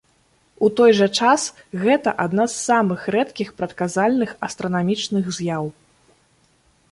[0.67, 1.41] У той жа час,
[1.83, 5.65] гэта адна з самых рэдкіх прадказальных астранамічных з'яў.